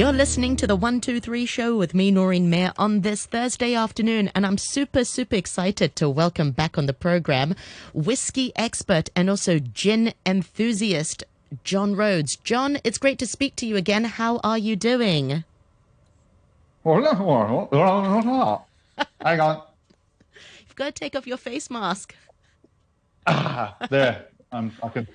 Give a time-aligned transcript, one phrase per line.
[0.00, 4.46] You're listening to the 123 show with me, Noreen Mir, on this Thursday afternoon, and
[4.46, 7.54] I'm super, super excited to welcome back on the program
[7.92, 11.24] whiskey expert and also gin enthusiast,
[11.64, 12.36] John Rhodes.
[12.36, 14.04] John, it's great to speak to you again.
[14.04, 15.44] How are you doing?
[19.20, 19.62] Hang on.
[20.66, 22.14] You've got to take off your face mask.
[23.26, 24.28] Ah, there.
[24.50, 25.06] Um, I can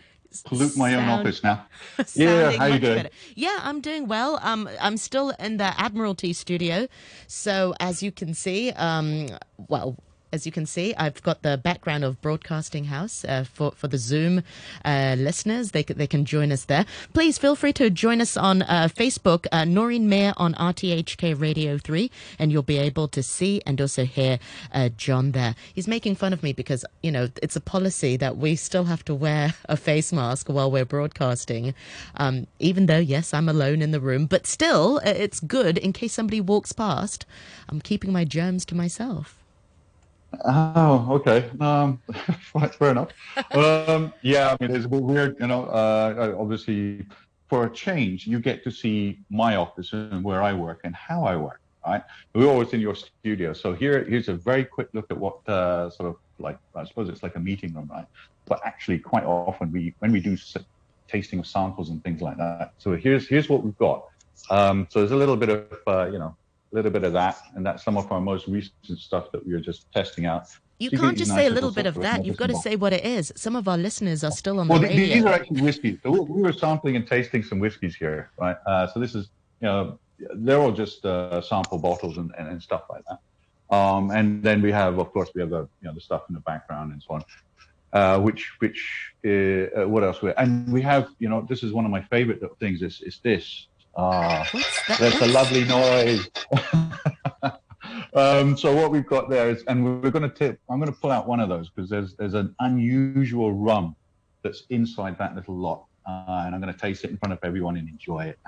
[0.43, 1.65] pollute my own office now.
[2.15, 2.95] Yeah, how you doing?
[2.95, 3.09] better.
[3.35, 4.39] Yeah, I'm doing well.
[4.41, 6.87] Um, I'm still in the Admiralty studio,
[7.27, 9.27] so as you can see, um,
[9.67, 9.97] well.
[10.33, 13.97] As you can see, I've got the background of Broadcasting House uh, for for the
[13.97, 14.43] Zoom
[14.83, 15.71] uh, listeners.
[15.71, 16.85] They they can join us there.
[17.13, 21.77] Please feel free to join us on uh, Facebook, uh, Noreen Mir on RTHK Radio
[21.77, 24.39] Three, and you'll be able to see and also hear
[24.73, 25.55] uh, John there.
[25.73, 29.05] He's making fun of me because you know it's a policy that we still have
[29.05, 31.73] to wear a face mask while we're broadcasting,
[32.17, 35.93] um, even though yes, I'm alone in the room, but still uh, it's good in
[35.93, 37.25] case somebody walks past.
[37.69, 39.44] I'm keeping my germs to myself.
[40.43, 41.49] Oh, okay.
[41.59, 42.01] Um,
[42.79, 43.09] fair enough.
[43.51, 45.65] Um, yeah, I mean, it's a weird, you know.
[45.65, 47.05] Uh, obviously,
[47.49, 51.23] for a change, you get to see my office and where I work and how
[51.23, 51.59] I work.
[51.85, 52.01] Right?
[52.33, 55.91] We're always in your studio, so here, here's a very quick look at what uh,
[55.91, 58.07] sort of like I suppose it's like a meeting room, right?
[58.45, 60.35] But actually, quite often we when we do
[61.07, 62.73] tasting of samples and things like that.
[62.77, 64.05] So here's here's what we've got.
[64.49, 66.35] Um, so there's a little bit of uh, you know
[66.75, 69.63] little bit of that, and that's some of our most recent stuff that we are
[69.69, 70.43] just testing out.
[70.83, 72.17] You So can't just say a little bit of that.
[72.25, 73.25] You've got to say what it is.
[73.45, 75.13] Some of our listeners are still on the Well, th- radio.
[75.15, 75.97] these are actually whiskeys.
[76.03, 78.57] So we we were sampling and tasting some whiskeys here, right?
[78.69, 79.23] Uh, so this is,
[79.61, 79.81] you know,
[80.43, 83.19] they're all just uh, sample bottles and, and, and stuff like that.
[83.77, 86.33] Um, and then we have, of course, we have the, you know, the stuff in
[86.39, 87.21] the background and so on.
[87.99, 88.79] Uh, which, which,
[89.25, 90.17] uh, uh, what else?
[90.21, 92.77] We and we have, you know, this is one of my favorite things.
[92.89, 93.45] Is is this?
[93.97, 94.99] Ah, What's that?
[94.99, 96.29] that's a lovely noise.
[98.13, 100.59] um, so what we've got there is, and we're going to tip.
[100.69, 103.95] I'm going to pull out one of those because there's there's an unusual rum
[104.43, 107.39] that's inside that little lot, uh, and I'm going to taste it in front of
[107.43, 108.39] everyone and enjoy it.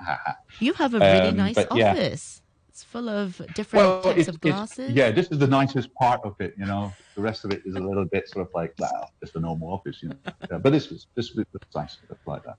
[0.60, 1.92] You have a really Um, nice but yeah.
[1.92, 2.42] office.
[2.68, 4.92] It's full of different types of glasses.
[4.92, 6.54] yeah, this is the nicest part of it.
[6.56, 9.34] You know, the rest of it is a little bit sort of like, well, just
[9.34, 10.16] a normal office, you know.
[10.48, 11.44] Yeah, but this was this was
[11.74, 12.56] nice like that.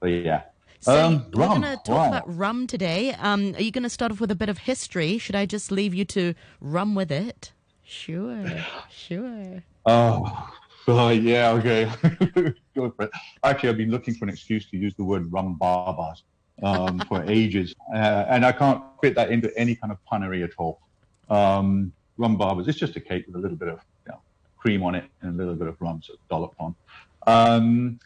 [0.00, 0.42] But yeah.
[0.84, 3.14] So Um, we're going to talk about rum today.
[3.14, 5.16] Um, are you going to start off with a bit of history?
[5.16, 7.52] Should I just leave you to rum with it?
[7.84, 8.44] Sure,
[8.90, 9.62] sure.
[9.86, 10.50] Oh,
[10.88, 11.90] oh yeah, okay.
[12.74, 13.10] Go for it.
[13.42, 16.22] Actually, I've been looking for an excuse to use the word rum babas
[16.62, 20.50] um, for ages, uh, and I can't fit that into any kind of punnery at
[20.58, 20.80] all.
[21.30, 24.20] Um, rum babas, it's just a cake with a little bit of you know,
[24.58, 26.74] cream on it and a little bit of rum sort of dolloped on.
[27.26, 27.98] Um,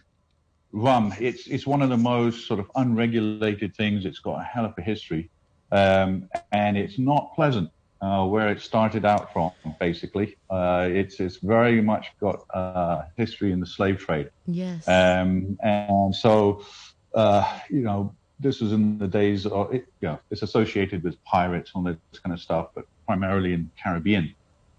[0.73, 4.05] rum, it's it's one of the most sort of unregulated things.
[4.05, 5.31] It's got a hell of a history,
[5.73, 7.71] um, and it's not pleasant
[8.01, 10.37] uh, where it started out from, basically.
[10.51, 14.31] Uh, it's, it's very much got uh, history in the slave trade.
[14.47, 14.87] Yes.
[14.87, 16.65] Um, and so,
[17.15, 21.23] uh, you know, this was in the days of, it, you know, it's associated with
[21.25, 24.35] pirates and all this kind of stuff, but primarily in Caribbean.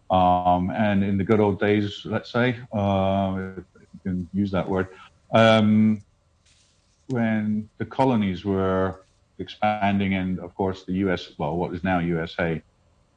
[0.09, 3.63] Um, and in the good old days, let's say, uh, if
[3.93, 4.87] you can use that word,
[5.31, 6.01] um,
[7.07, 9.01] when the colonies were
[9.39, 12.61] expanding and, of course, the U.S., well, what is now USA,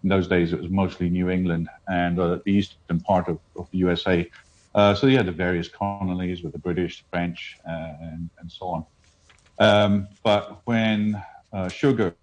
[0.02, 3.70] in those days it was mostly New England and uh, the eastern part of, of
[3.70, 4.28] the USA.
[4.74, 8.50] Uh, so you had the various colonies with the British, the French, uh, and, and
[8.50, 8.86] so on.
[9.58, 12.14] Um, but when uh, sugar,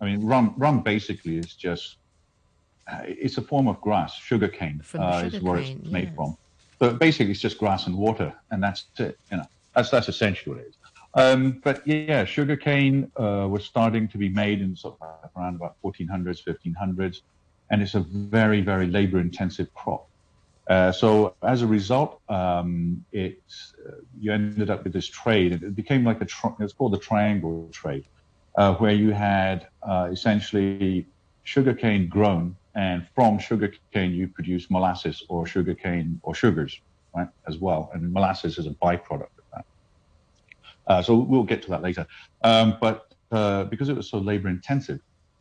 [0.00, 1.96] I mean, rum, rum basically is just,
[2.90, 6.16] uh, it's a form of grass, sugar cane uh, is where sugarcane, it's made yes.
[6.16, 6.36] from.
[6.78, 9.18] But basically it's just grass and water, and that's it.
[9.30, 9.44] You know,
[9.74, 10.74] that's that's essentially what it is.
[11.14, 15.76] Um, but yeah, sugarcane uh, was starting to be made in sort of around about
[15.82, 17.22] 1400s, 1500s,
[17.70, 20.08] and it's a very, very labor-intensive crop.
[20.68, 23.40] Uh, so as a result, um, it
[23.86, 25.52] uh, you ended up with this trade.
[25.54, 28.04] It became like a tri- it's called the triangle trade,
[28.56, 31.06] uh, where you had uh, essentially
[31.44, 36.80] sugarcane grown, and from sugarcane you produce molasses or sugarcane or sugars,
[37.16, 37.90] right, as well.
[37.92, 39.64] And molasses is a byproduct of that.
[40.86, 42.06] Uh, so we'll get to that later.
[42.44, 45.00] Um, but uh, because it was so labor intensive,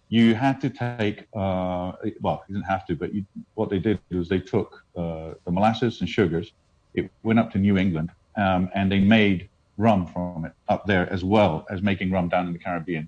[0.10, 1.92] you had to take, uh,
[2.22, 3.24] well, you didn't have to, but you,
[3.54, 6.54] what they did was they took uh, the molasses and sugars,
[6.96, 9.48] it went up to New England, um, and they made
[9.78, 13.08] rum from it up there as well as making rum down in the Caribbean.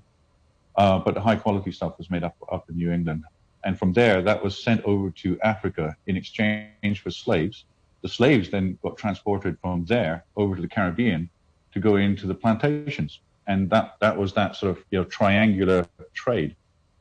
[0.76, 3.24] Uh, but the high quality stuff was made up up in New England.
[3.64, 7.66] And from there, that was sent over to Africa in exchange for slaves.
[8.02, 11.30] The slaves then got transported from there over to the Caribbean
[11.74, 13.20] to go into the plantations.
[13.50, 16.56] and that that was that sort of you know triangular trade.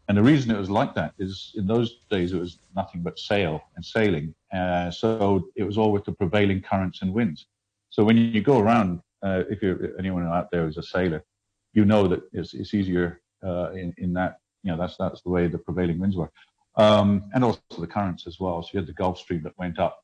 [0.08, 3.18] And the reason it was like that is in those days it was nothing but
[3.18, 7.46] sail and sailing, uh, so it was all with the prevailing currents and winds.
[7.90, 11.22] So when you go around, uh, if you're anyone out there a sailor,
[11.74, 15.30] you know that it's, it's easier uh, in in that you know that's that's the
[15.30, 16.30] way the prevailing winds were,
[16.76, 18.62] um, and also the currents as well.
[18.62, 19.98] So you had the Gulf Stream that went up,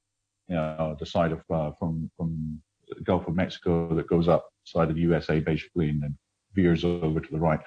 [0.49, 4.49] you know, the side of uh, from from the Gulf of Mexico that goes up
[4.65, 6.17] side of USA basically, and then
[6.55, 7.61] veers over to the right.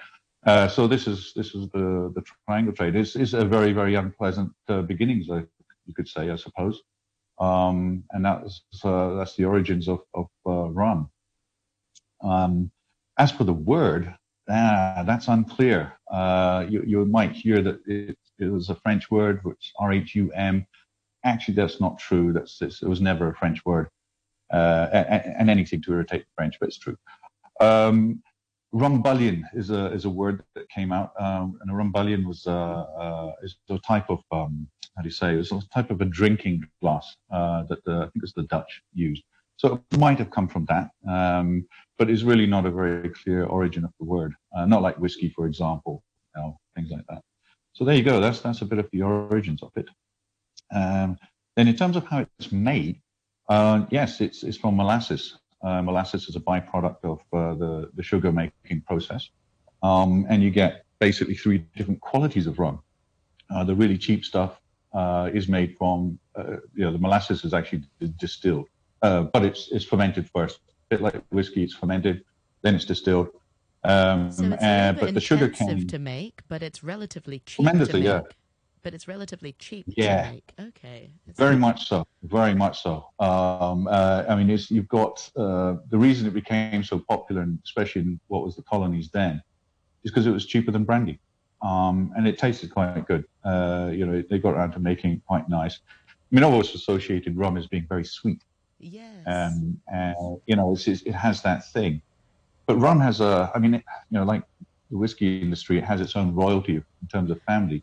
[0.46, 2.96] Uh, so this is this is the the triangle trade.
[2.96, 6.80] It's, it's a very very unpleasant uh, beginnings, you could say, I suppose.
[7.38, 11.10] Um, and that's uh, that's the origins of of uh, rum.
[12.22, 12.70] Um,
[13.16, 14.14] as for the word,
[14.48, 15.92] ah, that's unclear.
[16.10, 20.14] Uh, you you might hear that it, it was a French word, which R H
[20.14, 20.66] U M.
[21.24, 22.32] Actually, that's not true.
[22.32, 23.88] That's it was never a French word,
[24.52, 26.96] uh, and, and, anything to irritate the French, but it's true.
[27.60, 28.22] Um,
[28.72, 32.52] rumbullion is a is a word that came out, um, and a rumbullion was uh,
[32.52, 35.34] uh, is a type of um, how do you say?
[35.34, 38.42] It was a type of a drinking glass uh, that the, I think it's the
[38.44, 39.22] Dutch used.
[39.58, 41.66] So it might have come from that, um,
[41.98, 44.32] but it's really not a very clear origin of the word.
[44.56, 47.22] Uh, not like whiskey, for example, you know, things like that.
[47.72, 48.20] So there you go.
[48.20, 49.88] That's that's a bit of the origins of it.
[50.72, 51.18] Um,
[51.56, 53.00] then in terms of how it's made,
[53.48, 55.38] uh, yes, it's it's from molasses.
[55.60, 59.28] Uh, molasses is a byproduct of uh, the, the sugar making process.
[59.82, 62.78] Um, and you get basically three different qualities of rum.
[63.50, 64.60] Uh, the really cheap stuff
[64.94, 66.18] uh, is made from,
[66.74, 67.82] you know, the molasses is actually
[68.18, 68.68] distilled,
[69.02, 70.60] uh, but it's, it's fermented first.
[70.90, 72.24] A bit like whiskey, it's fermented,
[72.62, 73.28] then it's distilled.
[73.84, 77.92] Um, so it's but the sugar cane to make, but it's relatively cheap make.
[77.92, 78.22] Yeah
[78.82, 80.22] but it's relatively cheap yeah.
[80.22, 80.52] to make.
[80.58, 81.10] Okay.
[81.26, 82.06] It's very much so.
[82.22, 83.08] Very much so.
[83.18, 88.02] Um, uh, I mean, you've got uh, the reason it became so popular, and especially
[88.02, 89.42] in what was the colonies then,
[90.04, 91.20] is because it was cheaper than brandy.
[91.60, 93.24] Um, and it tasted quite good.
[93.44, 95.80] Uh, you know, they got around to making it quite nice.
[96.08, 98.42] I mean, I've always associated rum as being very sweet.
[98.78, 99.26] Yes.
[99.26, 102.02] Um, and, you know, it's, it's, it has that thing.
[102.66, 104.42] But rum has a, I mean, it, you know, like
[104.90, 107.82] the whiskey industry, it has its own royalty in terms of family.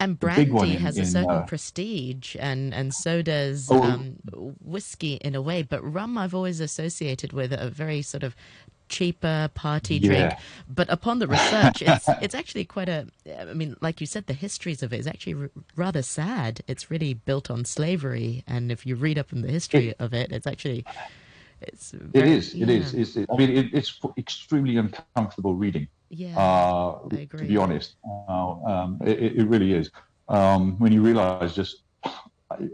[0.00, 4.16] And brandy has in, a certain uh, prestige, and, and so does oh, um,
[4.60, 5.62] whiskey in a way.
[5.62, 8.34] But rum, I've always associated with a very sort of
[8.92, 10.08] cheaper party yeah.
[10.08, 10.32] drink.
[10.68, 13.06] But upon the research, it's it's actually quite a.
[13.40, 16.60] I mean, like you said, the histories of it is actually r- rather sad.
[16.68, 20.14] It's really built on slavery, and if you read up on the history it, of
[20.14, 20.84] it, it's actually.
[21.62, 22.54] It's very, it is.
[22.54, 22.64] Yeah.
[22.64, 22.94] It is.
[22.94, 25.86] It's, it, I mean, it, it's extremely uncomfortable reading.
[26.10, 27.94] Yeah, uh, to be honest,
[28.28, 29.90] uh, um, it, it, really is.
[30.28, 31.84] Um, when you realize just,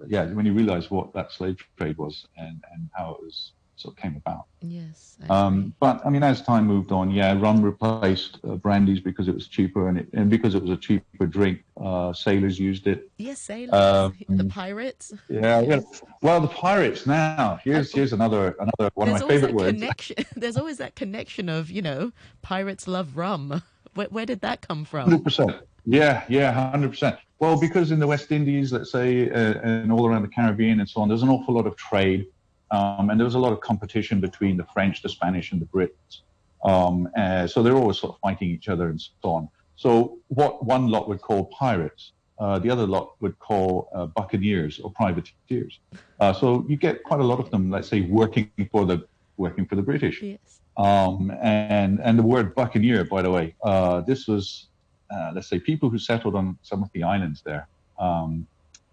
[0.08, 3.96] yeah, when you realize what that slave trade was and, and how it was sort
[3.96, 4.44] of came about.
[4.60, 5.16] Yes.
[5.30, 9.34] Um, but I mean, as time moved on, yeah, rum replaced uh, brandies because it
[9.34, 13.10] was cheaper, and it, and because it was a cheaper drink, uh, sailors used it.
[13.18, 13.72] Yes, sailors.
[13.74, 15.12] Um, the pirates.
[15.28, 15.80] Yeah, yeah.
[16.22, 17.06] Well, the pirates.
[17.06, 19.80] Now, here's here's another another one There's of my favorite words.
[19.80, 20.16] Connection.
[20.36, 23.62] There's always that connection of you know, pirates love rum.
[23.94, 25.08] Where, where did that come from?
[25.08, 25.52] Hundred percent.
[25.84, 27.16] Yeah, yeah, hundred percent.
[27.40, 30.88] Well, because in the West Indies, let's say, uh, and all around the Caribbean and
[30.88, 32.26] so on, there's an awful lot of trade
[32.70, 35.66] um, and there was a lot of competition between the French, the Spanish, and the
[35.66, 36.22] Brits.
[36.64, 39.48] Um, uh, so they're always sort of fighting each other and so on.
[39.76, 44.80] So what one lot would call pirates, uh, the other lot would call uh, buccaneers
[44.80, 45.78] or privateers.
[46.20, 49.66] Uh, so you get quite a lot of them, let's say, working for the working
[49.66, 50.20] for the British.
[50.20, 50.60] Yes.
[50.76, 54.66] Um, and and the word buccaneer, by the way, uh, this was
[55.10, 57.68] uh, let's say people who settled on some of the islands there.
[57.98, 58.46] Um,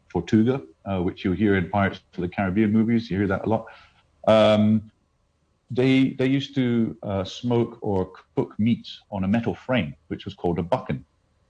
[0.09, 3.09] Tortuga, uh, which you hear in Pirates of the Caribbean movies.
[3.09, 3.65] You hear that a lot.
[4.27, 4.91] Um,
[5.71, 10.33] they they used to uh, smoke or cook meat on a metal frame, which was
[10.33, 11.03] called a boucan.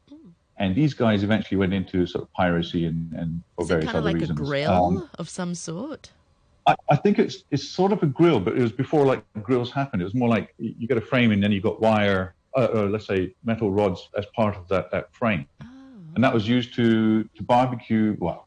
[0.09, 0.29] Hmm.
[0.57, 3.87] And these guys eventually went into sort of piracy and, and for Is various it
[3.87, 4.39] kind other of like reasons.
[4.39, 6.11] a grill um, of some sort?
[6.67, 9.71] I, I, think it's it's sort of a grill, but it was before like grills
[9.71, 10.01] happened.
[10.01, 12.89] It was more like you get a frame and then you got wire, uh, or
[12.89, 15.67] let's say metal rods as part of that that frame, oh.
[16.15, 18.15] and that was used to to barbecue.
[18.19, 18.44] Well,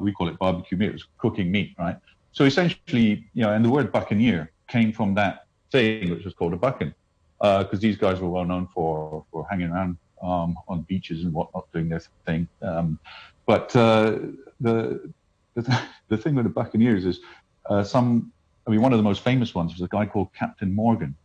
[0.00, 0.90] we call it barbecue meat.
[0.90, 1.96] It was cooking meat, right?
[2.32, 6.52] So essentially, you know, and the word buccaneer came from that thing, which was called
[6.52, 6.94] a boucan,
[7.38, 11.32] because uh, these guys were well known for for hanging around um, on beaches and
[11.32, 12.48] whatnot, doing their thing.
[12.62, 12.98] Um,
[13.46, 14.18] but uh,
[14.60, 15.12] the,
[15.54, 17.20] the the thing with the buccaneers is
[17.68, 18.32] uh, some.
[18.66, 21.16] I mean, one of the most famous ones was a guy called Captain Morgan.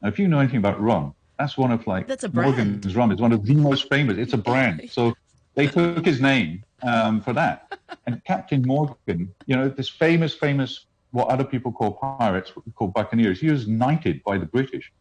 [0.00, 2.56] Now, if you know anything about rum, that's one of like that's a brand.
[2.56, 4.16] Morgan's rum is one of the most famous.
[4.18, 4.82] It's a brand.
[4.90, 5.14] So
[5.54, 7.78] they took his name um, for that.
[8.06, 12.72] And Captain Morgan, you know, this famous, famous, what other people call pirates, what we
[12.72, 14.92] call buccaneers, he was knighted by the British.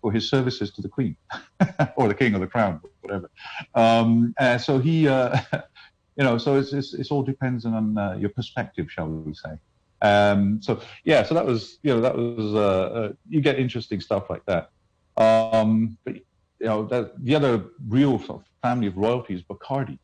[0.00, 1.16] for his services to the Queen
[1.96, 3.30] or the King or the Crown, whatever.
[3.74, 5.38] Um, uh, so he, uh,
[6.16, 9.58] you know, so it's, it's, it's all depends on uh, your perspective, shall we say.
[10.02, 14.00] Um, so yeah, so that was, you know, that was, uh, uh, you get interesting
[14.00, 14.70] stuff like that.
[15.16, 19.98] Um, but, you know, that, the other real sort of family of royalty is Bacardi.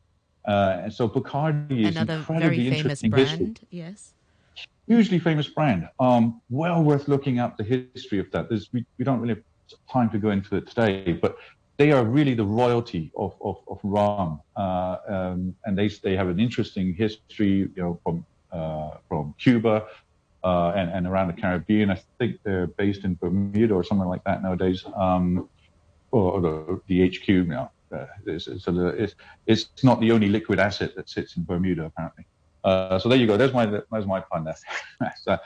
[0.46, 3.40] Uh, and so Bacardi is another incredibly very famous brand.
[3.40, 4.12] history Yes.
[4.88, 5.88] hugely famous brand.
[5.98, 8.48] Um, well worth looking up the history of that.
[8.48, 9.44] There's, we, we don't really have
[9.92, 11.36] time to go into it today, but
[11.76, 14.40] they are really the royalty of, of, of rum.
[14.56, 19.86] Uh, um, and they, they have an interesting history, you know, from, uh, from Cuba,
[20.44, 21.90] uh, and, and around the Caribbean.
[21.90, 24.84] I think they're based in Bermuda or something like that nowadays.
[24.94, 25.48] Um,
[26.12, 27.72] or, or the, the HQ now.
[27.92, 29.14] Uh, it's, it's, a, it's,
[29.46, 32.26] it's not the only liquid asset that sits in Bermuda, apparently.
[32.66, 33.36] Uh, so there you go.
[33.36, 34.56] There's my there's my pun there.
[35.22, 35.38] so,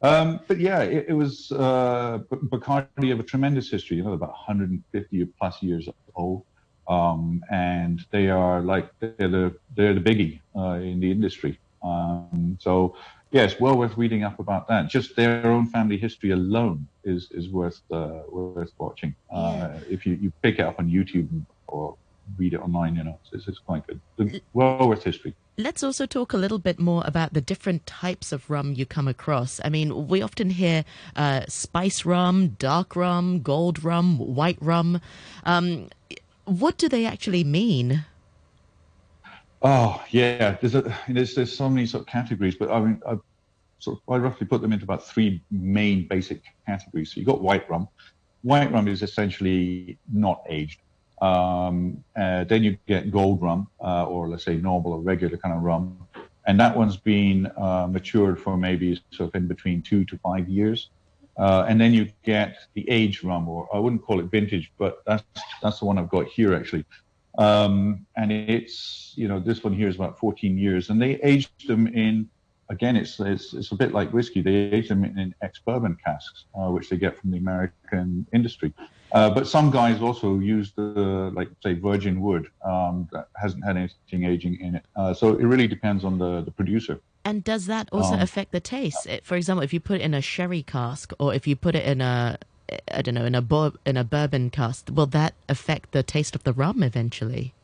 [0.00, 3.98] um, but yeah, it, it was uh, Bacardi have a tremendous history.
[3.98, 6.44] You know, about 150 plus years old,
[6.88, 11.58] um, and they are like they're the they're the biggie uh, in the industry.
[11.82, 12.96] Um, so
[13.30, 14.88] yes, well worth reading up about that.
[14.88, 19.14] Just their own family history alone is is worth uh, worth watching.
[19.30, 21.28] Uh, if you, you pick it up on YouTube
[21.68, 21.96] or
[22.36, 24.42] read it online, you know, it's, it's quite good.
[24.52, 25.34] Well worth history.
[25.56, 29.08] Let's also talk a little bit more about the different types of rum you come
[29.08, 29.60] across.
[29.64, 30.84] I mean, we often hear
[31.16, 35.00] uh, spice rum, dark rum, gold rum, white rum.
[35.44, 35.88] Um,
[36.44, 38.04] what do they actually mean?
[39.60, 43.16] Oh yeah, there's a, there's there's so many sort of categories, but I mean, I
[43.80, 47.12] sort of I roughly put them into about three main basic categories.
[47.12, 47.88] So you have got white rum.
[48.42, 50.80] White rum is essentially not aged.
[51.20, 55.54] Um, uh, then you get gold rum, uh, or let's say normal or regular kind
[55.54, 55.98] of rum,
[56.46, 60.48] and that one's been uh, matured for maybe sort of in between two to five
[60.48, 60.90] years.
[61.36, 65.02] Uh, and then you get the aged rum, or I wouldn't call it vintage, but
[65.06, 65.22] that's
[65.62, 66.84] that's the one I've got here actually.
[67.38, 71.68] Um, and it's you know this one here is about 14 years, and they aged
[71.68, 72.28] them in
[72.70, 74.42] again it's it's, it's a bit like whiskey.
[74.42, 78.26] They age them in, in ex bourbon casks, uh, which they get from the American
[78.32, 78.72] industry.
[79.12, 83.76] Uh, but some guys also use the, like, say, virgin wood um, that hasn't had
[83.76, 84.84] anything aging in it.
[84.96, 87.00] Uh, so it really depends on the, the producer.
[87.24, 89.06] And does that also Um, affect the taste?
[89.08, 91.74] Eh, For example, if you put it in a sherry cask, or if you put
[91.74, 92.38] it in a,
[92.92, 96.44] I don't know, in a in a bourbon cask, will that affect the taste of
[96.44, 97.54] the rum eventually?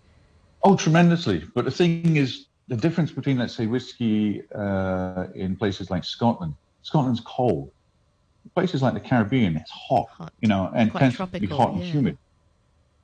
[0.63, 1.45] Oh, tremendously.
[1.55, 6.55] But the thing is, the difference between, let's say, whiskey uh, in places like Scotland,
[6.83, 7.71] Scotland's cold.
[8.55, 10.33] Places like the Caribbean, it's hot, Hot.
[10.41, 11.93] you know, and Quite tends to be tropical, hot and yeah.
[11.93, 12.19] humid.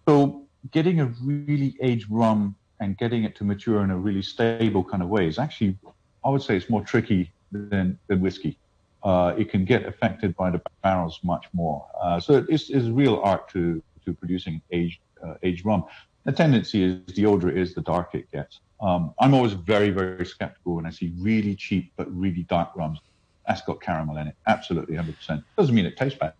[0.06, 4.84] So getting a really aged rum and getting it to mature in a really stable
[4.84, 5.76] kind of way is actually,
[6.24, 8.58] I would say, it's more tricky than, than whiskey.
[9.02, 11.86] Uh, it can get affected by the barrels much more.
[12.00, 15.84] Uh, so it's, it's real art to, to producing aged, uh, aged rum.
[16.24, 18.60] The tendency is the older it is, the darker it gets.
[18.80, 23.00] Um, I'm always very, very skeptical when I see really cheap but really dark rums.
[23.46, 25.42] That's got caramel in it, absolutely 100%.
[25.56, 26.34] Doesn't mean it tastes bad,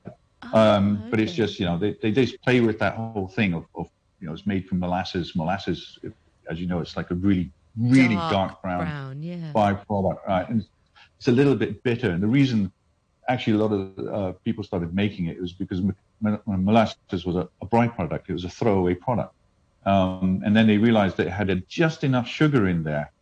[0.53, 3.67] um, but it's just you know they, they just play with that whole thing of,
[3.75, 3.89] of
[4.21, 5.35] you know it's made from molasses.
[5.35, 5.99] Molasses,
[6.51, 9.53] as you know, it's like a really, really dark, brown, brown, yeah.
[9.55, 10.49] byproduct, right?
[10.49, 10.67] And
[11.19, 12.11] it's a little bit bitter.
[12.11, 12.73] And the reason,
[13.29, 15.81] actually, a lot of uh, people started making it was because
[16.47, 18.29] molasses was a, a byproduct.
[18.29, 19.35] It was a throwaway product.
[19.87, 23.13] Um, and then they realized that it had just enough sugar in there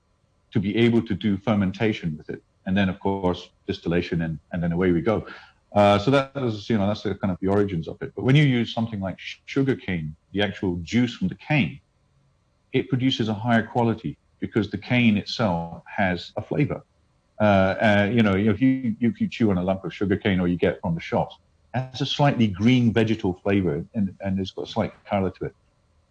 [0.51, 2.43] to be able to do fermentation with it.
[2.69, 5.27] And then, of course, distillation, and, and then away we go.
[5.73, 8.13] Uh, so that was, you know, that's the kind of the origins of it.
[8.15, 11.81] But when you use something like sugar cane, the actual juice from the cane,
[12.75, 16.83] it produces a higher quality because the cane itself has a flavor.
[17.41, 20.47] Uh, uh, you know, if you you chew on a lump of sugar cane or
[20.47, 21.37] you get from the shops,
[21.75, 25.47] it has a slightly green vegetal flavor and, and it's got a slight color to
[25.47, 25.55] it.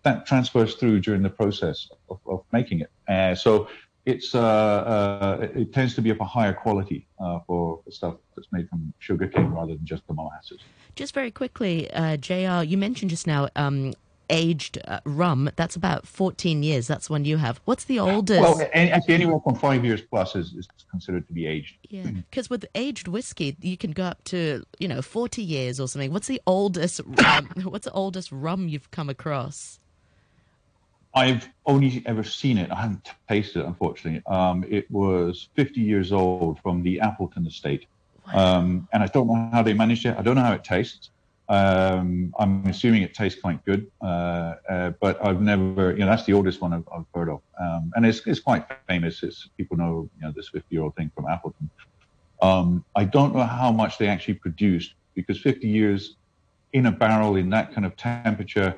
[0.04, 2.92] That transfers through during the process of, of making it.
[3.08, 3.68] Uh, so
[4.08, 8.16] it's uh, uh, it tends to be of a higher quality uh, for, for stuff
[8.36, 10.62] that's made from sugar cane rather than just the molasses.
[10.96, 13.94] Just very quickly, uh, JR, you mentioned just now um,
[14.30, 15.50] aged uh, rum.
[15.58, 16.88] That's about 14 years.
[16.88, 17.60] That's one you have.
[17.66, 18.40] What's the oldest?
[18.40, 21.76] Well, actually, anywhere from five years plus is, is considered to be aged.
[21.90, 25.90] yeah, because with aged whiskey, you can go up to you know 40 years or
[25.90, 26.14] something.
[26.14, 27.02] What's the oldest?
[27.26, 29.80] Um, what's the oldest rum you've come across?
[31.18, 32.70] I've only ever seen it.
[32.72, 34.22] I haven't tasted it, unfortunately.
[34.28, 37.88] Um, it was 50 years old from the Appleton estate.
[38.34, 40.16] Um, and I don't know how they managed it.
[40.16, 41.10] I don't know how it tastes.
[41.50, 46.26] Um, I'm assuming it tastes quite good, uh, uh, but I've never, you know, that's
[46.26, 47.42] the oldest one I've, I've heard of.
[47.60, 49.24] Um, and it's, it's quite famous.
[49.24, 51.70] It's, people know, you know, this 50 year old thing from Appleton.
[52.44, 56.16] Um, I don't know how much they actually produced because 50 years
[56.74, 58.76] in a barrel in that kind of temperature,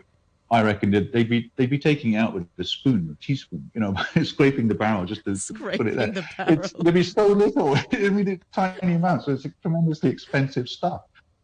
[0.51, 3.69] I reckon that they'd be they'd be taking it out with a spoon, a teaspoon,
[3.75, 6.23] you know, scraping the barrel just to Scraping put it there.
[6.47, 6.53] the.
[6.53, 7.75] It's, there'd be so little.
[7.93, 11.01] I mean, it's tiny amounts, so it's a tremendously expensive stuff.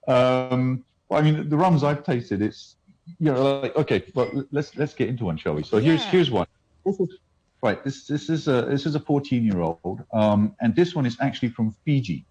[0.07, 2.77] Um, well, I mean, the rums I've tasted, it's
[3.19, 5.63] you know, like okay, well, let's let's get into one, shall we?
[5.63, 6.11] So here's Yeah.
[6.11, 6.47] here's one.
[6.85, 7.19] This is
[7.61, 7.83] right.
[7.83, 11.15] This this is a this is a 14 year old, um, and this one is
[11.21, 12.25] actually from Fiji.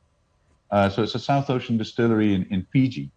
[0.70, 3.12] Uh, so it's a South Ocean distillery in, in Fiji.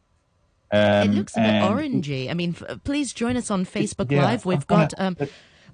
[0.71, 2.29] Um, it looks a bit orangey.
[2.29, 4.45] I mean, f- please join us on Facebook yeah, Live.
[4.45, 5.15] We've got um,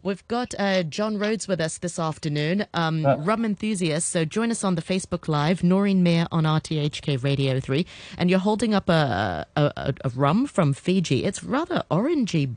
[0.03, 4.09] we've got uh, John Rhodes with us this afternoon, um, Uh, rum enthusiast.
[4.09, 5.63] So join us on the Facebook Live.
[5.63, 7.85] Noreen Mir on RTHK Radio Three,
[8.17, 11.23] and you're holding up a a, a, a rum from Fiji.
[11.23, 12.55] It's rather orangey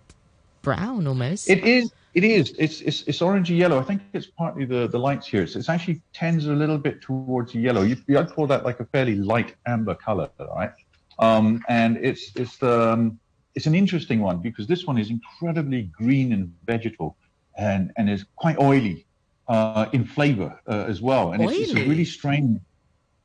[0.62, 1.48] brown almost.
[1.48, 1.92] It is.
[2.14, 2.54] It is.
[2.58, 3.78] It's it's it's orangey yellow.
[3.78, 5.42] I think it's partly the the lights here.
[5.42, 7.82] It's, it's actually tends a little bit towards yellow.
[7.82, 10.72] You, I'd call that like a fairly light amber color, right?
[11.18, 13.18] Um, and it's it's um
[13.54, 17.16] it's an interesting one because this one is incredibly green and vegetal,
[17.56, 19.06] and and is quite oily
[19.48, 21.32] uh, in flavor uh, as well.
[21.32, 22.60] And it's, it's a really strange.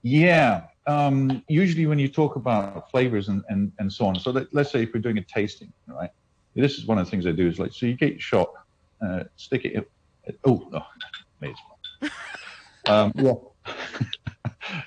[0.03, 0.63] Yeah.
[0.88, 4.71] Um, usually when you talk about flavors and, and, and so on, so let, let's
[4.71, 6.10] say if we're doing a tasting, right?
[6.55, 8.50] This is one of the things I do is like, so you get your shot,
[9.05, 9.74] uh, stick it.
[9.74, 9.86] In,
[10.45, 10.83] oh, no,
[11.39, 11.55] may as
[12.01, 12.12] well.
[12.88, 13.33] Um, yeah.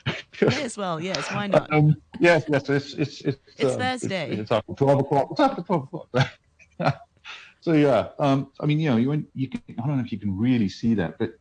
[0.43, 1.31] May as well, yes.
[1.31, 1.73] Why not?
[1.73, 4.31] Um, yes, yes, it's it's it's, It's um, Thursday.
[4.31, 5.29] It's, it's after twelve o'clock.
[5.33, 6.09] It's after twelve o'clock.
[7.61, 9.63] so yeah, um, I mean, you know, you went- you can.
[9.83, 11.33] I don't know if you can really see that, but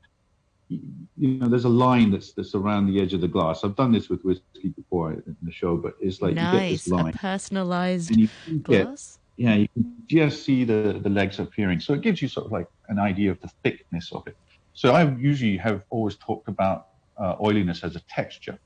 [0.70, 3.64] you know, there's a line that's that's around the edge of the glass.
[3.64, 6.84] I've done this with whiskey before in the show, but it's like you get nice,
[6.84, 9.20] this a line, personalized and you get glass.
[9.38, 11.80] yeah, you can just see the, the legs appearing.
[11.80, 14.38] So it gives you sort of like an idea of the thickness of it.
[14.74, 18.58] So I usually have always talked about uh, oiliness as a texture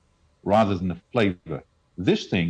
[0.47, 1.59] rather than the flavor.
[2.09, 2.49] This thing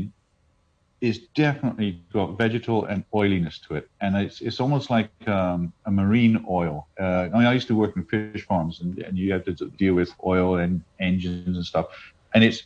[1.00, 3.86] is definitely got vegetal and oiliness to it.
[4.02, 6.88] And it's, it's almost like um, a marine oil.
[7.00, 9.54] Uh, I mean, I used to work in fish farms and, and you have to
[9.84, 11.86] deal with oil and engines and stuff.
[12.34, 12.60] And it's,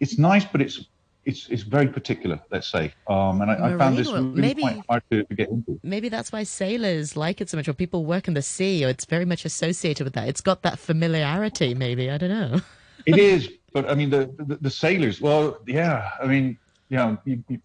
[0.00, 0.76] it's nice, but it's
[1.24, 2.92] it's it's very particular, let's say.
[3.06, 5.78] Um, and I, I found this really maybe- quite hard to, to get into.
[5.82, 8.88] Maybe that's why sailors like it so much, or people work in the sea, or
[8.88, 10.26] it's very much associated with that.
[10.28, 12.10] It's got that familiarity, maybe.
[12.10, 12.60] I don't know.
[13.06, 15.20] It is, but I mean the, the the sailors.
[15.20, 16.58] Well, yeah, I mean,
[16.88, 17.60] you know, you, you,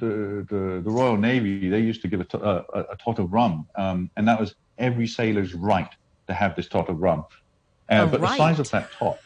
[0.00, 3.32] the the the Royal Navy they used to give a, to- a, a, tot of
[3.32, 5.90] rum, um, and that was every sailor's right
[6.26, 7.24] to have this tot of rum.
[7.88, 9.18] Uh, but the size of that tot.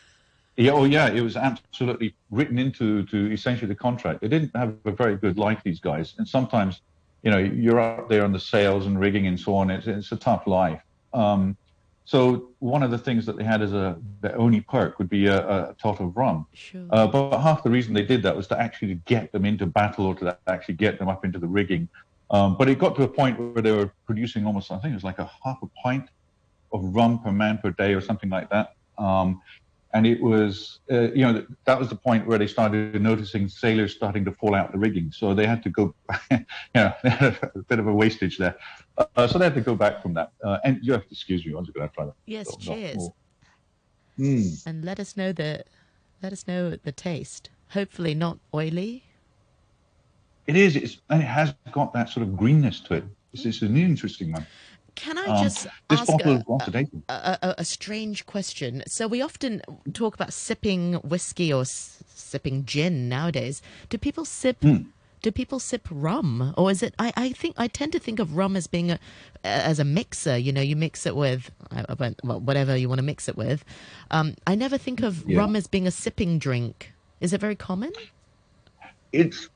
[0.56, 4.20] Yeah, oh yeah, it was absolutely written into to essentially the contract.
[4.20, 6.80] They didn't have a very good life, these guys, and sometimes,
[7.22, 9.70] you know, you're out there on the sails and rigging and so on.
[9.70, 10.80] It's it's a tough life.
[11.12, 11.56] Um,
[12.04, 15.26] so one of the things that they had as a the only perk would be
[15.26, 16.46] a, a tot of rum.
[16.52, 16.86] Sure.
[16.90, 20.06] Uh, but half the reason they did that was to actually get them into battle
[20.06, 21.88] or to actually get them up into the rigging.
[22.30, 24.94] Um, but it got to a point where they were producing almost, I think it
[24.94, 26.08] was like a half a pint
[26.72, 28.74] of rum per man per day or something like that.
[28.98, 29.40] Um,
[29.94, 33.94] and it was, uh, you know, that was the point where they started noticing sailors
[33.94, 35.12] starting to fall out the rigging.
[35.12, 35.94] So they had to go,
[36.32, 36.38] you
[36.74, 38.56] know, they had a bit of a wastage there.
[38.98, 40.32] Uh, so they had to go back from that.
[40.42, 42.14] Uh, and you have to excuse me, I was going to try that.
[42.26, 42.96] yes, Oh, no, cheers.
[42.96, 43.14] more.
[44.18, 44.66] Mm.
[44.66, 45.64] And let us know the
[46.22, 47.50] let us know the taste.
[47.70, 49.04] Hopefully not oily.
[50.46, 53.04] It is, it's, and it has got that sort of greenness to it.
[53.32, 54.46] It's, it's an interesting one.
[54.94, 56.44] Can I Um, just this ask a,
[57.08, 58.82] a, a, a strange question?
[58.86, 59.60] So we often
[59.92, 63.60] talk about sipping whiskey or s- sipping gin nowadays.
[63.88, 64.62] Do people sip?
[64.62, 64.82] Hmm.
[65.22, 66.94] Do people sip rum, or is it?
[66.98, 68.98] I, I think I tend to think of rum as being a
[69.42, 70.36] as a mixer.
[70.36, 73.28] You know, you mix it with I- I won't- well, whatever you want to mix
[73.28, 73.64] it with.
[74.10, 75.38] Um, I never think of Yeah.
[75.38, 76.92] rum as being a sipping drink.
[77.20, 77.92] Is it very common?
[79.12, 79.48] it's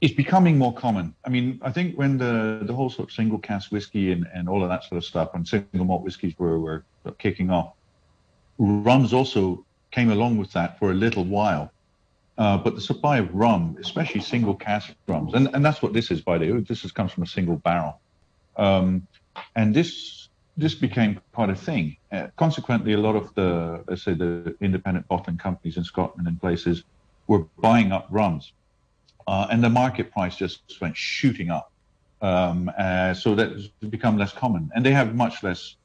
[0.00, 1.14] it's becoming more common.
[1.26, 4.48] I mean, I think when the the whole sort of single cask whiskey and, and
[4.48, 6.84] all of that sort of stuff and single malt whiskies were were
[7.18, 7.74] kicking off,
[8.58, 11.72] rums also came along with that for a little while.
[12.38, 16.10] Uh, but the supply of rum, especially single cask rums, and, and that's what this
[16.10, 16.60] is by the way.
[16.60, 18.00] This is, comes from a single barrel,
[18.56, 19.06] um,
[19.56, 21.96] and this this became quite a thing.
[22.10, 26.40] Uh, consequently, a lot of the let's say the independent bottling companies in Scotland and
[26.40, 26.84] places
[27.26, 28.52] were buying up rums,
[29.26, 31.72] uh, and the market price just went shooting up.
[32.22, 35.76] Um, uh, so that's become less common, and they have much less,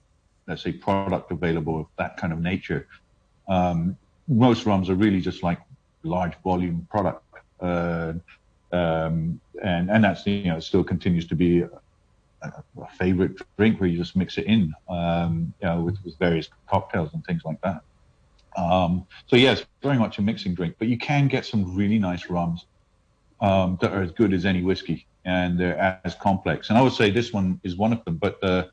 [0.48, 2.88] let's say, product available of that kind of nature.
[3.48, 5.60] Um, most rums are really just like
[6.04, 7.24] large volume product,
[7.62, 8.13] uh,
[8.74, 11.69] um, and and that's you know still continues to be a,
[12.82, 16.50] a favorite drink where you just mix it in, um, you know, with, with various
[16.69, 17.82] cocktails and things like that.
[18.58, 22.30] Um, so yes, very much a mixing drink, but you can get some really nice
[22.30, 22.65] rums
[23.41, 26.69] um, that are as good as any whiskey, and they're as complex.
[26.69, 28.17] And I would say this one is one of them.
[28.17, 28.65] But uh,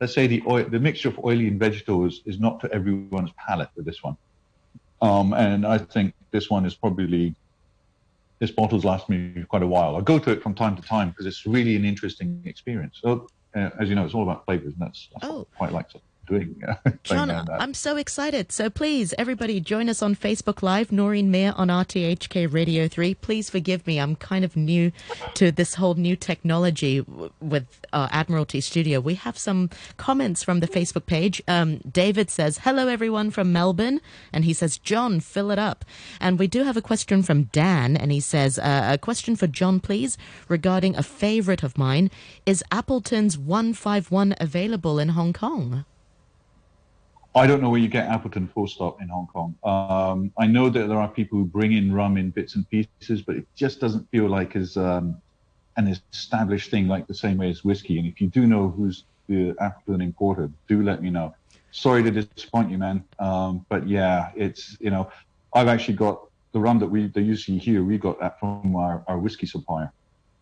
[0.00, 3.30] let's say the oil, the mixture of oily and vegetable is, is not to everyone's
[3.36, 4.16] palate with this one.
[5.02, 7.34] Um, and I think this one is probably
[8.38, 9.96] this bottle's last me quite a while.
[9.96, 13.00] I go to it from time to time because it's really an interesting experience.
[13.02, 15.46] So, uh, as you know, it's all about flavors, and that's, that's oh.
[15.56, 16.62] quite like to doing.
[17.02, 18.52] John, I'm so excited.
[18.52, 20.92] So please, everybody, join us on Facebook Live.
[20.92, 23.14] Noreen Mir on RTHK Radio 3.
[23.14, 23.98] Please forgive me.
[23.98, 24.92] I'm kind of new
[25.34, 27.04] to this whole new technology
[27.40, 29.00] with uh, Admiralty Studio.
[29.00, 31.42] We have some comments from the Facebook page.
[31.48, 34.00] Um, David says, Hello, everyone from Melbourne.
[34.32, 35.84] And he says, John, fill it up.
[36.20, 37.96] And we do have a question from Dan.
[37.96, 42.10] And he says, uh, A question for John, please, regarding a favorite of mine.
[42.44, 45.84] Is Appleton's 151 available in Hong Kong?
[47.36, 49.54] I don't know where you get Appleton full stop in Hong Kong.
[49.62, 53.20] Um, I know that there are people who bring in rum in bits and pieces,
[53.20, 55.20] but it just doesn't feel like as um,
[55.76, 57.98] an established thing like the same way as whiskey.
[57.98, 61.34] And if you do know who's the Appleton importer, do let me know.
[61.72, 63.04] Sorry to disappoint you, man.
[63.18, 65.10] Um, but yeah, it's, you know,
[65.52, 66.22] I've actually got
[66.52, 69.92] the rum that we, the UC here, we got that from our, our whiskey supplier.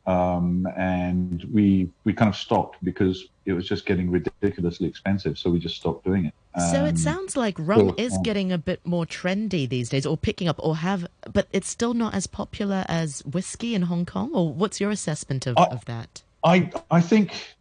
[0.07, 5.39] Um, and we we kind of stopped because it was just getting ridiculously expensive.
[5.39, 6.35] So we just stopped doing it.
[6.57, 10.07] So it um, sounds like rum so, is getting a bit more trendy these days,
[10.07, 14.07] or picking up, or have, but it's still not as popular as whiskey in Hong
[14.07, 14.31] Kong.
[14.33, 16.23] Or what's your assessment of, I, of that?
[16.45, 17.57] I I think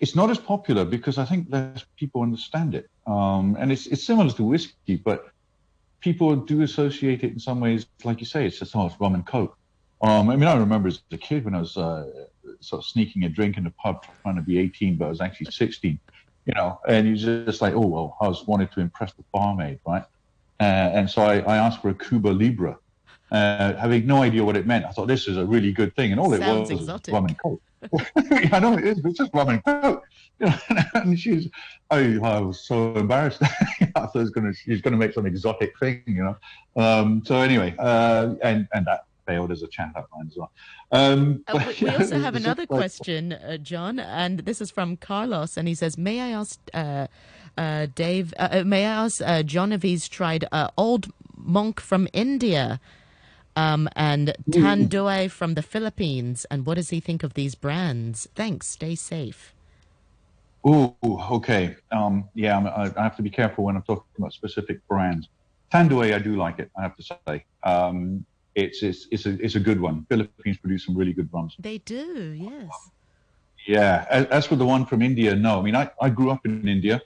[0.00, 4.02] it's not as popular because I think less people understand it, um, and it's it's
[4.02, 5.30] similar to whiskey, but
[6.00, 9.14] people do associate it in some ways, like you say, it's just oh, it's rum
[9.14, 9.56] and coke.
[10.02, 12.10] Um, I mean, I remember as a kid when I was uh,
[12.60, 15.20] sort of sneaking a drink in the pub, trying to be 18, but I was
[15.20, 15.98] actually 16.
[16.46, 19.80] You know, and you just like, oh well, I was wanted to impress the barmaid,
[19.86, 20.04] right?
[20.58, 22.78] Uh, and so I, I, asked for a Cuba Libre,
[23.30, 24.86] uh, having no idea what it meant.
[24.86, 27.12] I thought this is a really good thing, and all Sounds it was exotic.
[27.12, 27.62] was rum and coke.
[28.52, 30.04] I know it is, but it's just rum and coke.
[30.38, 31.48] You know, and she's,
[31.90, 33.42] I, I was so embarrassed.
[33.42, 36.36] I thought was gonna, she's gonna make some exotic thing, you know.
[36.82, 40.52] Um, so anyway, uh, and and that failed as a chat outline as well.
[40.92, 44.70] Um, uh, but, we, we also have another like, question, uh, John, and this is
[44.70, 47.06] from Carlos, and he says, "May I ask uh,
[47.58, 48.32] uh Dave?
[48.38, 50.44] Uh, uh, may I ask John if he's tried
[50.76, 52.80] Old Monk from India?"
[53.58, 58.28] Um, and Tanduay from the Philippines, and what does he think of these brands?
[58.34, 58.68] Thanks.
[58.68, 59.54] Stay safe.
[60.68, 60.94] Oh,
[61.30, 61.76] okay.
[61.92, 62.58] Um, yeah,
[62.96, 65.28] I have to be careful when I'm talking about specific brands.
[65.72, 66.70] Tanduay, I do like it.
[66.76, 67.44] I have to say.
[67.62, 70.06] Um, it's it's it's a it's a good one.
[70.08, 71.54] Philippines produce some really good rums.
[71.58, 72.70] They do, yes.
[73.66, 74.06] Yeah.
[74.10, 75.58] As, as, for the one from India, no.
[75.58, 77.02] I mean, I, I grew up in India,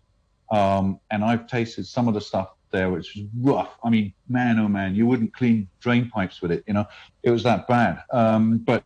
[0.50, 3.70] um, and I've tasted some of the stuff there, which is rough.
[3.82, 6.62] I mean, man, oh man, you wouldn't clean drain pipes with it.
[6.68, 6.86] You know,
[7.22, 8.02] it was that bad.
[8.12, 8.84] Um, but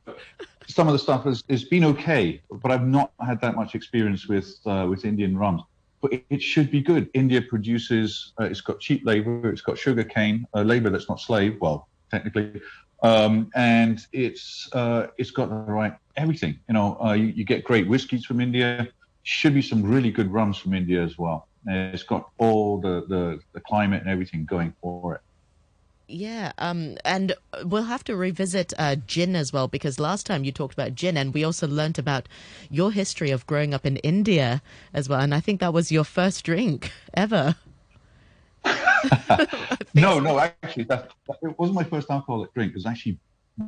[0.67, 4.27] some of the stuff has, has been okay, but I've not had that much experience
[4.27, 5.63] with uh, with Indian rums.
[6.01, 7.11] But it, it, should be good.
[7.15, 8.33] India produces.
[8.39, 9.51] Uh, it's got cheap labor.
[9.51, 11.59] It's got sugar cane, uh, labor that's not slave.
[11.61, 12.61] Well, technically.
[13.03, 16.59] Um, and it's uh, it's got the right everything.
[16.69, 18.89] You know, uh, you, you, get great whiskies from India.
[19.25, 21.49] Should be some really good rums from India as well.
[21.67, 25.21] It's got all the, the, the climate and everything going for it.
[26.07, 27.33] Yeah, um, and
[27.65, 31.17] we'll have to revisit uh, gin as well because last time you talked about gin,
[31.17, 32.29] and we also learnt about
[32.71, 34.61] your history of growing up in India
[34.93, 35.21] as well.
[35.21, 37.57] And I think that was your first drink ever.
[39.95, 42.71] no, no, actually, that, that, it wasn't my first alcoholic drink.
[42.71, 43.19] It was actually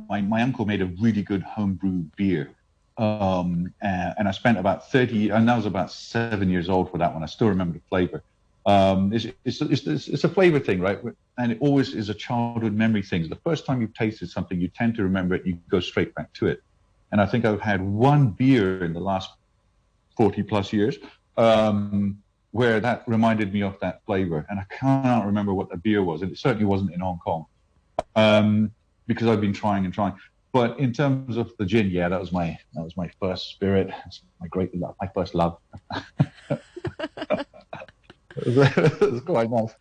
[0.09, 2.51] my, my uncle made a really good homebrew beer.
[2.97, 6.97] Um, and, and, I spent about 30, and I was about seven years old for
[6.97, 7.21] that one.
[7.21, 8.23] I still remember the flavor.
[8.65, 10.99] Um, it's, it's, it's, it's, a flavor thing, right?
[11.37, 13.29] And it always is a childhood memory thing.
[13.29, 16.33] The first time you've tasted something, you tend to remember it, you go straight back
[16.33, 16.61] to it.
[17.11, 19.29] And I think I've had one beer in the last
[20.17, 20.97] 40 plus years.
[21.37, 22.21] Um,
[22.57, 24.43] where that reminded me of that flavor.
[24.49, 26.23] And I cannot remember what the beer was.
[26.23, 27.45] And it certainly wasn't in Hong Kong
[28.15, 28.71] um,
[29.05, 30.15] because I've been trying and trying.
[30.53, 33.89] But in terms of the gin, yeah, that was my that was my first spirit.
[33.89, 35.59] That's my great love, my first love.
[38.37, 39.75] it was quite nice.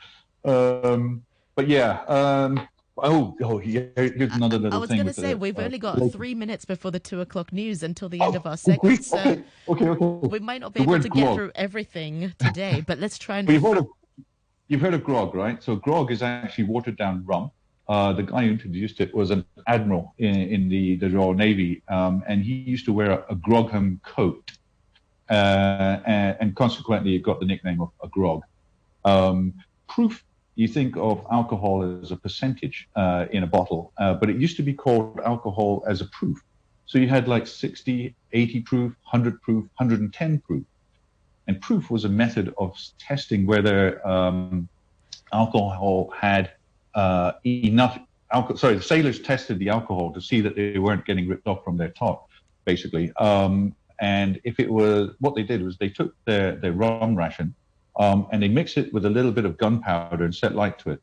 [0.45, 5.59] Um, but yeah, um, Oh, oh, here's another little I was going to say, we've
[5.59, 8.47] uh, only got three minutes before the two o'clock news until the end oh, of
[8.47, 9.05] our segment.
[9.05, 10.29] so okay, okay, okay.
[10.29, 11.25] we might not be the able to grog.
[11.25, 13.49] get through everything today, but let's try and.
[13.51, 13.87] you've, heard of,
[14.69, 15.63] you've heard of grog, right?
[15.63, 17.51] So grog is actually watered down rum.
[17.87, 21.83] Uh, the guy who introduced it was an admiral in, in the, the Royal Navy,
[21.89, 24.53] um, and he used to wear a, a grogram coat,
[25.29, 28.43] uh, and, and, consequently, it got the nickname of a grog.
[29.05, 29.55] Um,
[29.89, 30.25] proof
[30.57, 34.57] you think of alcohol as a percentage uh, in a bottle, uh, but it used
[34.57, 36.39] to be called alcohol as a proof.
[36.87, 40.65] So you had like 60, 80 proof, 100 proof, 110 proof.
[41.47, 44.69] And proof was a method of testing whether um,
[45.33, 46.53] alcohol had
[46.95, 47.99] uh, enough
[48.33, 48.57] alcohol.
[48.57, 51.77] Sorry, the sailors tested the alcohol to see that they weren't getting ripped off from
[51.77, 52.31] their top,
[52.65, 53.13] basically.
[53.17, 57.55] Um, and if it was, what they did was they took their, their rum ration
[57.99, 60.91] um, and they mix it with a little bit of gunpowder and set light to
[60.91, 61.01] it.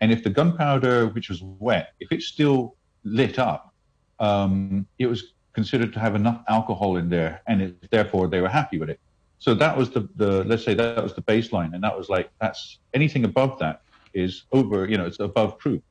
[0.00, 3.72] And if the gunpowder, which was wet, if it still lit up,
[4.18, 8.48] um, it was considered to have enough alcohol in there, and it, therefore they were
[8.48, 9.00] happy with it.
[9.38, 12.30] So that was the, the let's say that was the baseline, and that was like
[12.40, 13.82] that's anything above that
[14.14, 15.82] is over, you know, it's above proof.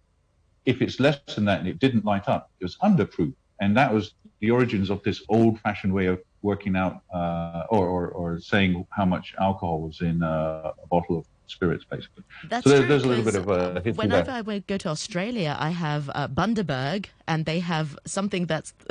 [0.66, 3.76] If it's less than that and it didn't light up, it was under proof, and
[3.78, 8.40] that was the origins of this old-fashioned way of working out uh, or, or, or
[8.40, 12.24] saying how much alcohol was in uh, a bottle of spirits, basically.
[12.50, 14.56] That's so there's, true, there's a little bit of a history Whenever there.
[14.56, 18.74] I go to Australia, I have uh, Bundaberg, and they have something that's.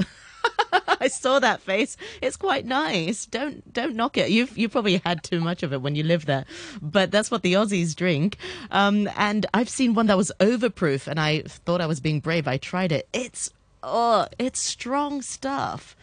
[1.00, 1.96] I saw that face.
[2.20, 3.24] It's quite nice.
[3.24, 4.30] Don't don't knock it.
[4.30, 6.44] You've you probably had too much of it when you live there,
[6.82, 8.36] but that's what the Aussies drink.
[8.70, 12.46] Um, and I've seen one that was overproof, and I thought I was being brave.
[12.46, 13.08] I tried it.
[13.12, 13.50] It's
[13.82, 15.96] oh, it's strong stuff.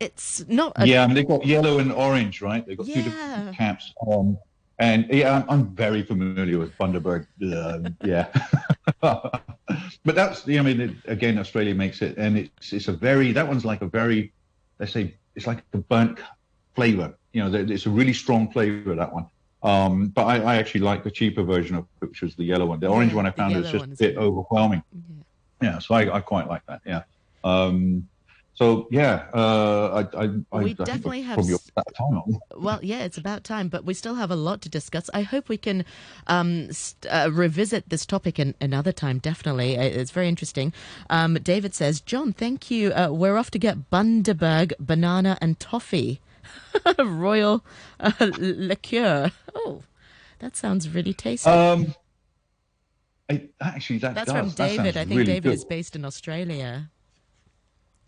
[0.00, 0.72] It's not.
[0.76, 2.66] A, Yeah, I mean they've got yellow and orange, right?
[2.66, 3.02] They've got two Yeah.
[3.02, 3.92] different caps.
[4.06, 4.38] Um,
[4.78, 7.26] and yeah, I'm, I'm very familiar with Bundaberg.
[7.42, 8.26] Um, yeah,
[9.00, 10.60] but that's yeah.
[10.60, 13.82] I mean, it, again, Australia makes it, and it's it's a very that one's like
[13.82, 14.32] a very
[14.78, 16.18] let's say it's like a burnt
[16.74, 17.14] flavor.
[17.32, 19.26] You know, it's a really strong flavor that one.
[19.62, 22.66] Um, but I, I actually like the cheaper version of it, which was the yellow
[22.66, 22.80] one.
[22.80, 24.18] The orange Yeah, one I found was just a bit good.
[24.18, 24.82] overwhelming.
[25.62, 26.80] Yeah, so I, I quite like that.
[26.84, 27.02] Yeah.
[27.44, 28.08] Um,
[28.54, 32.36] so yeah, uh, I, I, I, We I definitely have s- up time, aren't?
[32.62, 35.10] Well, yeah, it's about time, but we still have a lot to discuss.
[35.12, 35.84] I hope we can
[36.26, 39.74] um, st- uh, revisit this topic in another time, definitely.
[39.74, 40.72] It's very interesting.
[41.10, 42.92] Um, David says, John, thank you.
[42.92, 46.20] Uh, we're off to get Bundaberg, banana, and toffee.
[46.98, 47.64] Royal
[47.98, 49.32] uh, liqueur.
[49.54, 49.82] Oh,
[50.40, 51.48] that sounds really tasty.
[51.50, 51.94] Um,
[53.30, 54.38] I, actually, that That's does.
[54.54, 54.76] from David.
[54.94, 55.52] sounds I think really David good.
[55.54, 56.90] is based in Australia.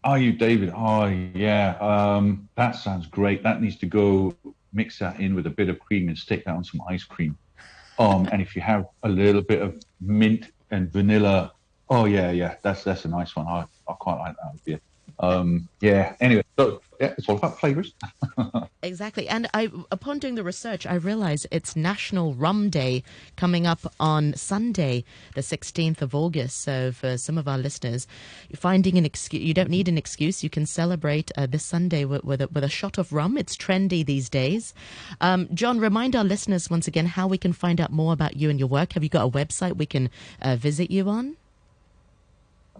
[0.06, 0.72] Are you David?
[0.72, 3.42] Oh yeah, um, that sounds great.
[3.42, 4.36] That needs to go.
[4.72, 7.36] Mix that in with a bit of cream and stick that on some ice cream.
[7.98, 11.54] Um, and if you have a little bit of mint and vanilla,
[11.90, 13.48] oh yeah, yeah, that's that's a nice one.
[13.48, 14.80] I, I quite like that idea.
[15.18, 16.14] Um, yeah.
[16.20, 17.94] Anyway, so yeah, it's all about flavors.
[18.86, 19.28] Exactly.
[19.28, 23.02] And I upon doing the research, I realized it's National Rum Day
[23.36, 26.60] coming up on Sunday, the 16th of August.
[26.60, 28.06] So for some of our listeners,
[28.54, 30.44] finding an excuse, you don't need an excuse.
[30.44, 33.36] You can celebrate uh, this Sunday with, with, a, with a shot of rum.
[33.36, 34.72] It's trendy these days.
[35.20, 38.50] Um, John, remind our listeners once again how we can find out more about you
[38.50, 38.92] and your work.
[38.92, 41.36] Have you got a website we can uh, visit you on?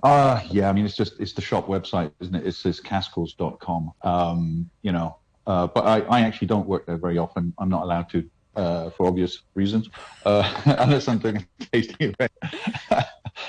[0.02, 2.46] Uh, yeah, I mean, it's just, it's the shop website, isn't it?
[2.46, 3.92] It says cascals.com.
[4.02, 7.54] Um, you know, uh, but I, I actually don't work there very often.
[7.59, 9.88] I'm not allowed to, uh, for obvious reasons,
[10.24, 12.32] uh, unless I'm doing a tasting event.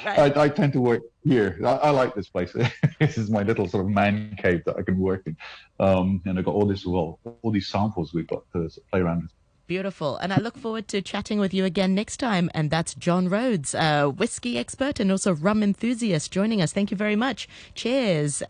[0.06, 1.60] I, I tend to work here.
[1.64, 2.54] I, I like this place.
[3.00, 5.38] this is my little sort of man cave that I can work in.
[5.80, 9.24] Um, and I've got all this, well, all these samples we've got to play around
[9.24, 9.32] with.
[9.68, 10.16] Beautiful.
[10.16, 12.50] And I look forward to chatting with you again next time.
[12.54, 16.72] And that's John Rhodes, a whiskey expert and also rum enthusiast, joining us.
[16.72, 17.50] Thank you very much.
[17.76, 18.42] Cheers.